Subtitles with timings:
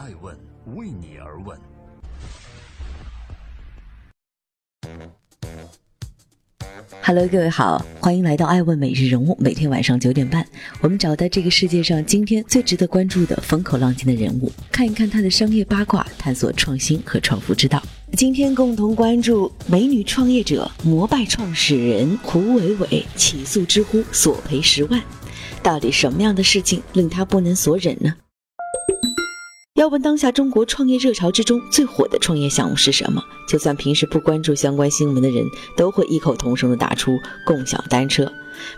[0.00, 0.34] 爱问
[0.76, 1.58] 为你而问。
[7.02, 9.36] Hello，各位好，欢迎来到爱问每日人物。
[9.38, 10.46] 每天晚上九点半，
[10.80, 17.82] 我们找到这个世界上今天最值得关注的风口浪尖的人物，看一看他的商业八卦，探索创新和创富之道。
[18.14, 24.98] 今天共同关注美女创业者摩拜创始人胡伟伟起诉知乎索赔十万，
[25.62, 28.14] 到底什么样的事情令他不能所忍呢？
[29.80, 33.24] 要问当下中国创业热潮之中最火的创业项目是什么？
[33.48, 35.42] 就算平时不关注相关新闻的人，
[35.74, 38.30] 都会异口同声地打出共享单车。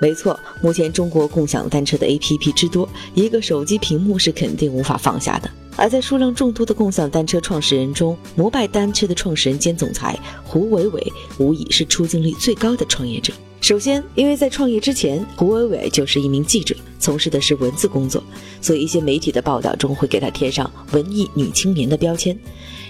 [0.00, 5.48] 没错，目前中国共享单车的 APP 之多，一个手机屏幕是肯定无法放下的。
[5.76, 13.32] 而在数量众多的共享单车创始人中，摩拜单车的创始人兼总裁胡伟伟无疑是出镜率最高的创业者。
[13.60, 18.22] 首先，因为在创业之前，胡伟伟就是一名记者，从事的是文字工作，
[18.62, 22.38] 所以一些媒体的报道中会给他贴上“文艺女青年”的标签。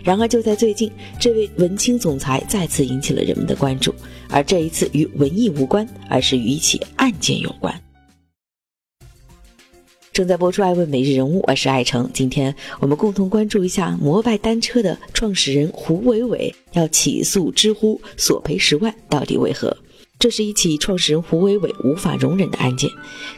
[0.05, 3.93] 然而，就在最近，这位文青总裁再次引起了人们的关注，
[4.29, 7.75] 而这一次与文艺无关，而是与一起案件有关。
[10.13, 19.77] 正在播出《爱问每日人物》，我是爱成，今天我们共同关注一下摩拜单车的创始人胡伟伟要起诉知乎索赔十万，到底为何？
[20.19, 22.91] 这是一起创始人胡伟伟无法容忍的案件。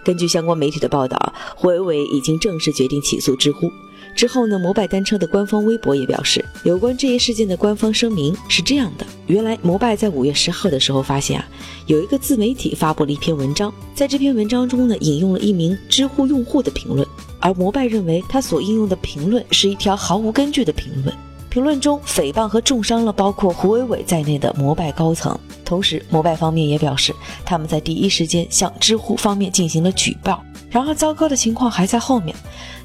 [0.03, 3.71] 根据相关媒体的报道，胡伟伟已经正式决定起诉知乎。
[4.17, 11.47] 之后呢，摩拜单车的官方微博也表示，有关这一事件的官方声明是这样的：原来摩拜在五月十号的时候发现啊，
[11.87, 17.07] 有一个自媒体发布了一篇文章，在这篇文章中呢，引用了一名知乎用户的评论，
[17.41, 21.15] 而摩拜认为他所应用的评论是一条毫无根据的评论。
[21.51, 27.13] 评论中诽谤和重伤了包括胡伟伟在内的摩拜高层，同时摩拜方面也表示，
[27.45, 30.41] 他们在第一时间向知乎方面进行了举报。
[30.71, 32.35] 然而，糟糕的情况还在后面，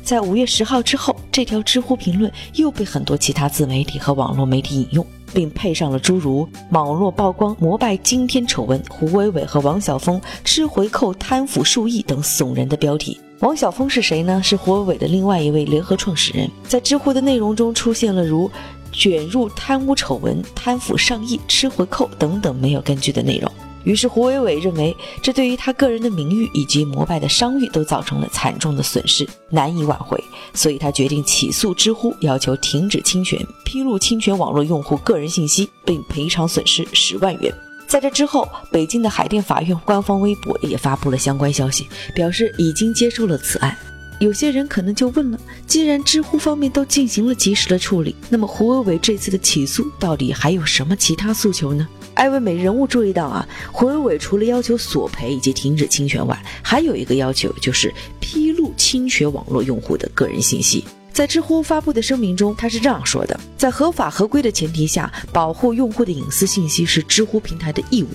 [0.01, 5.05] 在五月十号之后，这条知乎评论又被很多其他自媒体和网络媒体引用，
[5.35, 13.19] 并配上了诸如“网络曝光膜拜惊天丑闻，胡伟伟和王晓峰吃回扣贪腐数亿”等耸人的标题。
[13.41, 14.41] 王晓峰是谁呢？
[14.41, 16.49] 是胡伟伟的另外一位联合创始人。
[16.63, 18.49] 在知乎的内容中出现了如
[18.93, 23.51] “卷入贪污丑闻、贪腐上亿、吃回扣”等等没有根据的内容。
[23.85, 30.21] 于是胡伟伟认为，这对于他个人的名誉以及摩拜的商誉都造成了惨重的损失，难以挽回。
[30.53, 37.53] 所以他决定起诉知乎，要求停止侵权、披露侵权网络用户个人信息，并赔偿损失十万元。
[37.87, 43.77] 在这之后，北京的海淀法院官方微博也发布了相关消息，表示已经接受了此案。
[44.19, 51.87] 有些人可能就问了：既然知乎方面都进行了及时的处理，那么胡伟伟这次的起诉到底还有什么其他诉求呢？
[52.15, 60.83] 艾薇美人物注意到啊，胡伟伟除了要求索赔以及停止侵权外，还有一个要求就是披露侵权网络用户的个人信息。
[61.11, 68.07] 在知乎发布的声明中，他是这样说的：在合法合规的前提下，保护用户的隐私信息是知乎平台的义务。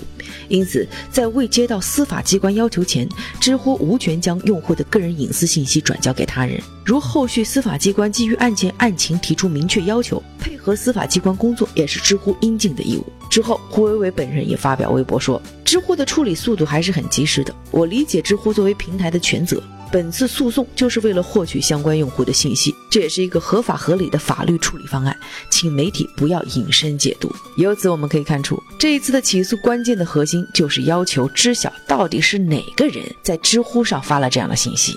[0.49, 3.09] 因此，在未接到司法机关要求前，
[3.41, 6.61] 知乎无权将用户的个人隐私信息转交给他人。
[6.85, 13.07] 如后续司法机关基于案件案情提出明确要求，配合司法机关工作也是知乎应尽的义务。
[13.31, 17.55] 之后，胡伟伟本人也发表微博说，知乎的处理速度还是很及时的。
[17.71, 19.63] 我理解知乎作为平台的权责。
[19.93, 25.17] 本次诉讼就是为了获取相关用户的信息，这也是一个合法合理的法律处理方案，
[25.51, 27.29] 请媒体不要引申解读。
[27.57, 34.97] 由此我们可以看出，这一次的起诉关键的核心就是要求知晓到底是哪个人在知乎上发了这样的信息。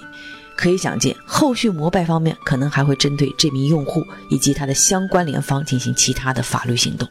[0.56, 7.10] 可以想见，后续摩拜方面可能还会针对这名用户以及他的相关联方进行其他的法律行动。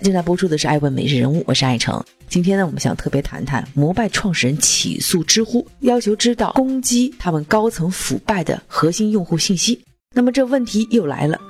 [0.00, 2.02] 正在播出的是《爱问每日人物》，我是爱成。
[2.28, 9.82] 今天呢，我们想特别谈谈摩拜创始人起诉知乎，要求知道攻击他们高层腐败的核心用户信息。
[10.12, 11.40] 那么这问题又来了，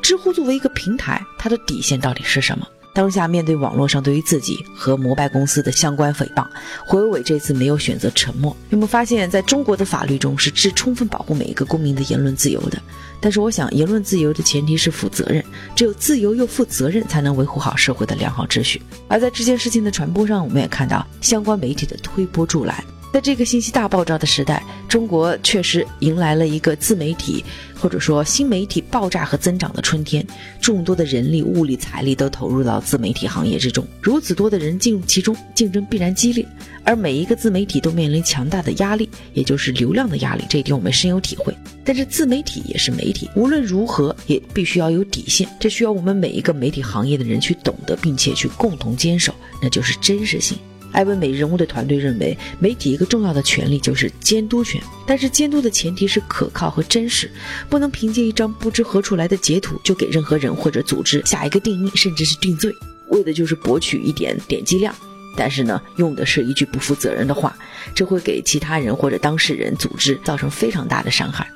[0.00, 2.66] 知乎作为一个平台，它的底线到底是什么？
[2.98, 6.44] 当下面对网络上对于自己和摩拜公司的相关诽谤，
[6.84, 8.56] 胡伟伟这次没有选择沉默。
[8.70, 12.82] 有没有发现，在中国的法律中是只充分保护每一个公民的言论自由的？
[13.20, 15.44] 但是我想，言论自由的前提是负责任，
[15.76, 18.82] 只有自由又负责任，才能维护好社会的良好秩序。
[19.06, 22.82] 而在这件事情的传播上，我们也看到相关媒体的推波助澜。
[23.10, 27.42] 在这个信息大爆炸的时代，中国确实迎来了一个自媒体
[27.74, 30.24] 或者说新媒体爆炸和增长的春天。
[30.60, 36.46] 众多的人力、物力、财力都投入到自媒体行业之中，如此多的人进入其中，竞争必然激烈。
[36.84, 41.52] 而每一个自媒体都面临强大的压力，也就是流量的压力，这一点我们深有体会。
[41.84, 50.56] 但是自媒体也是媒体，无论如何也必须要有底线，这需要我们每一个媒体行业的人去懂得，并且去共同坚守，那就是真实性。
[50.92, 57.30] 艾问每日人物的团队认为，媒体一个重要的权利就是监督权，但是监督的前提是可靠和真实，
[57.68, 62.72] 不能凭借一张不知何处来的截图就给任何人或者组织下一个定义，甚至是定罪，
[63.08, 64.94] 为的就是博取一点点击量。
[65.36, 67.56] 但是呢，用的是一句不负责任的话，
[67.94, 71.48] 这会给其他人或者当事人、组织造成非常大的伤害。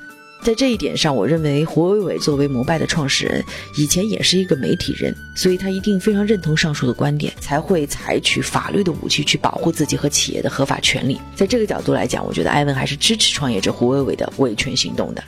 [0.43, 3.41] 在这一点上，我认为胡伟伟作为摩拜的创始人，
[3.77, 11.17] 以前也是一个媒体人，所以他一定非常认同上述的观点，才会采取法律的武器去保护自己和企业的合法权利。
[11.33, 15.23] 在这个角度来讲，我觉得艾文还是支持创业者胡伟伟的维权行动的。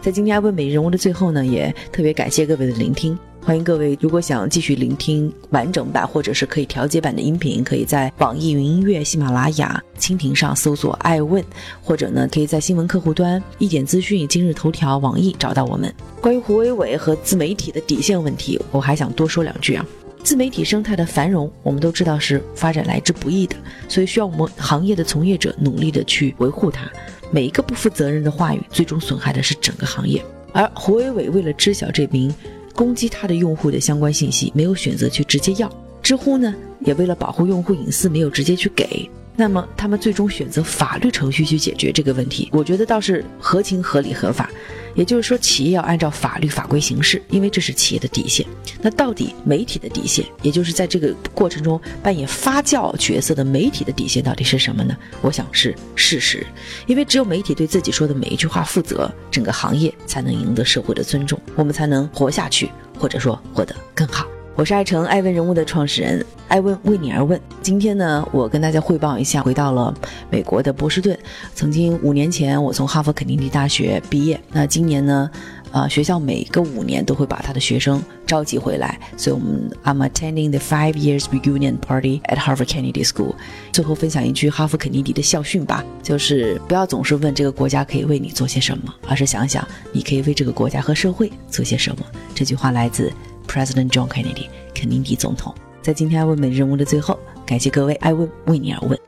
[0.00, 3.18] 在今天艾问每日人物的最后呢，也特别感谢各位的聆听。
[3.46, 11.40] 欢迎各位，如果想继续聆听完整版或者是可以调节版的音频，可以在网易云音乐、喜马拉雅、蜻蜓上搜索“爱问”，
[11.80, 15.94] 或者呢，可以在新闻客户端、一点资讯、今日头条、网易找到我们。
[16.20, 19.86] 关于胡伟伟和自媒体的底线问题，我还想多说两句啊。
[20.24, 23.54] 自媒体生态的繁荣，我们都知道是发展来之不易的，
[23.88, 26.90] 所以需要我们行业的从业者努力的去维护它。
[27.30, 30.20] 每一个不负责任的话语，最终损害的是整个行业。
[30.52, 32.34] 而胡伟伟为了知晓这名。
[32.76, 35.68] 攻击他的用户的相关信息，没有选择去直接要。
[36.02, 39.10] 知乎呢，也为了保护用户隐私，没有直接去给。
[39.34, 44.50] 那么他们最终选择法律程序去解决这个问题，我觉得倒是合情合理合法。
[44.96, 48.44] 也就是说，企业要按照法律法规行事，因为这是企业的底线。
[48.80, 54.96] 那到底媒体的底线，也就是在这个过程中扮演发酵角色的媒体的底线到底是什么呢？
[55.20, 56.44] 我想是事实，
[56.86, 64.26] 因为只有媒体对自己说的每一句话负责，整个行业才能赢得社会的尊重，我们才能活下去，或者说活得更好。
[64.56, 67.38] 我是爱成爱问人物的创始人，爱问为你而问。
[67.60, 69.94] 今天呢，我跟大家汇报一下，回到了
[70.30, 71.16] 美国的波士顿。
[71.54, 74.40] 曾经五年前，我从哈佛肯尼迪大学毕业。
[74.50, 75.30] 那今年呢，
[75.72, 83.34] 呃，学校每个五年都会把他的学生召集回来，所以我们 I'm attending the five years reunion party at Harvard Kennedy School。
[83.72, 92.06] 最后分享一句哈佛肯尼迪的校训吧，就是不要总是问这个国家可以为你做些什么，而是想想你可以为这个国家和社会做些什么。
[92.34, 93.12] 这句话来自。
[93.46, 98.98] President John Kennedy，肯尼迪总统，在今天爱问每日人物的最后，感谢各位爱问为你而问。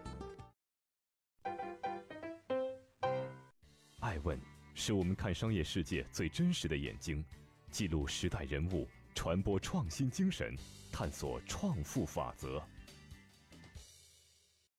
[4.00, 4.38] 爱问
[4.74, 7.22] 是我们看商业世界最真实的眼睛，
[7.70, 10.56] 记录时代人物，传播创新精神，
[10.90, 12.62] 探索创富法则。